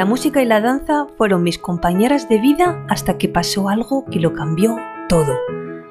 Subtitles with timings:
[0.00, 4.18] La música y la danza fueron mis compañeras de vida hasta que pasó algo que
[4.18, 4.78] lo cambió
[5.10, 5.36] todo.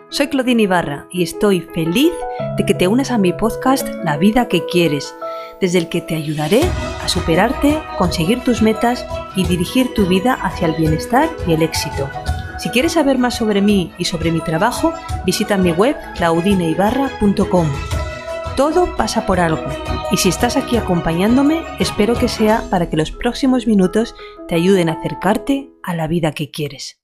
[0.09, 2.11] Soy Claudine Ibarra y estoy feliz
[2.57, 5.13] de que te unas a mi podcast La vida que quieres,
[5.61, 6.61] desde el que te ayudaré
[7.03, 12.09] a superarte, conseguir tus metas y dirigir tu vida hacia el bienestar y el éxito.
[12.57, 14.91] Si quieres saber más sobre mí y sobre mi trabajo,
[15.23, 17.67] visita mi web claudineibarra.com.
[18.59, 19.63] Todo pasa por algo
[20.11, 24.15] y si estás aquí acompañándome, espero que sea para que los próximos minutos
[24.49, 27.01] te ayuden a acercarte a la vida que quieres.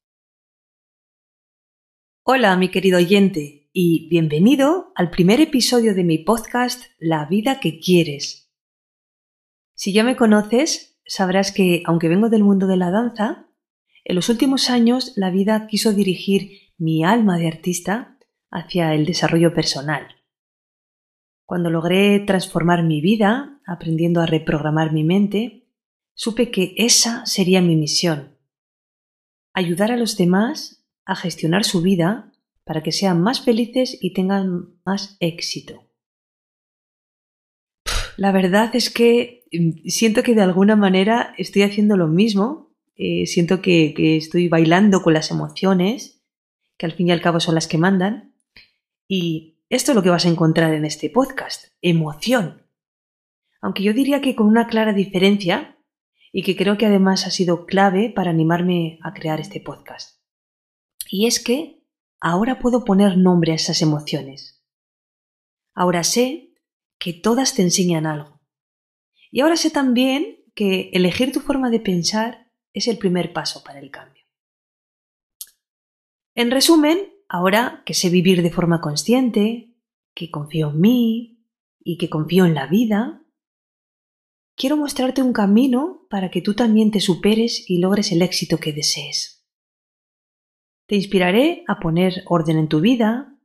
[2.23, 7.79] Hola, mi querido oyente, y bienvenido al primer episodio de mi podcast La vida que
[7.79, 8.51] quieres.
[9.75, 13.47] Si ya me conoces, sabrás que, aunque vengo del mundo de la danza,
[14.03, 18.17] en los últimos años la vida quiso dirigir mi alma de artista
[18.51, 20.14] hacia el desarrollo personal.
[21.45, 25.67] Cuando logré transformar mi vida, aprendiendo a reprogramar mi mente,
[26.15, 28.37] supe que esa sería mi misión.
[29.53, 32.31] Ayudar a los demás a gestionar su vida
[32.63, 35.83] para que sean más felices y tengan más éxito.
[38.17, 43.27] La verdad es que mm, siento que de alguna manera estoy haciendo lo mismo, eh,
[43.27, 46.23] siento que, que estoy bailando con las emociones,
[46.77, 48.33] que al fin y al cabo son las que mandan,
[49.07, 52.69] y esto es lo que vas a encontrar en este podcast, emoción.
[53.61, 55.79] Aunque yo diría que con una clara diferencia
[56.31, 60.21] y que creo que además ha sido clave para animarme a crear este podcast.
[61.09, 61.83] Y es que
[62.19, 64.63] ahora puedo poner nombre a esas emociones.
[65.73, 66.53] Ahora sé
[66.99, 68.41] que todas te enseñan algo.
[69.31, 73.79] Y ahora sé también que elegir tu forma de pensar es el primer paso para
[73.79, 74.23] el cambio.
[76.35, 79.75] En resumen, ahora que sé vivir de forma consciente,
[80.13, 81.45] que confío en mí
[81.83, 83.23] y que confío en la vida,
[84.55, 88.71] quiero mostrarte un camino para que tú también te superes y logres el éxito que
[88.71, 89.45] desees.
[90.87, 93.37] Te inspiraré a poner orden en tu vida,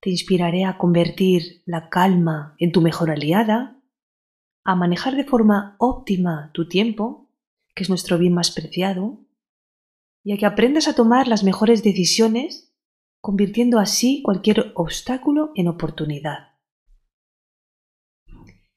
[0.00, 3.78] te inspiraré a convertir la calma en tu mejor aliada,
[4.64, 7.28] a manejar de forma óptima tu tiempo,
[7.74, 9.20] que es nuestro bien más preciado,
[10.24, 12.65] y a que aprendas a tomar las mejores decisiones
[13.26, 16.54] convirtiendo así cualquier obstáculo en oportunidad.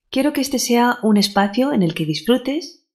[0.10, 2.90] Quiero que este sea un espacio en el que disfrutes,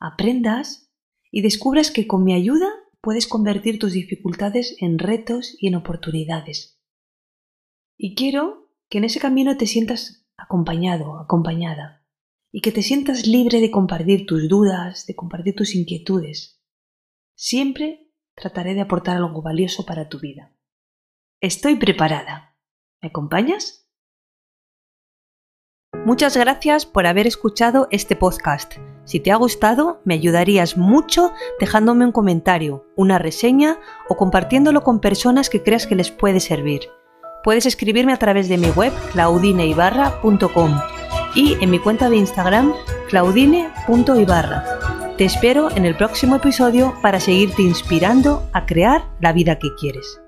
[0.00, 0.90] aprendas
[1.30, 2.70] y descubras que con mi ayuda
[3.02, 6.80] puedes convertir tus dificultades en retos y en oportunidades.
[7.98, 12.06] Y quiero que en ese camino te sientas acompañado, acompañada,
[12.50, 16.62] y que te sientas libre de compartir tus dudas, de compartir tus inquietudes.
[17.34, 20.54] Siempre trataré de aportar algo valioso para tu vida.
[21.44, 22.56] Estoy preparada.
[23.02, 23.86] ¿Me acompañas?
[26.06, 28.76] Muchas gracias por haber escuchado este podcast.
[29.04, 33.78] Si te ha gustado, me ayudarías mucho dejándome un comentario, una reseña
[34.08, 36.88] o compartiéndolo con personas que creas que les puede servir.
[37.42, 40.80] Puedes escribirme a través de mi web claudineibarra.com
[41.34, 42.72] y en mi cuenta de Instagram
[43.10, 44.64] claudine.ibarra.
[45.18, 50.23] Te espero en el próximo episodio para seguirte inspirando a crear la vida que quieres.